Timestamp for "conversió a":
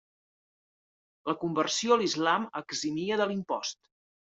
1.43-1.99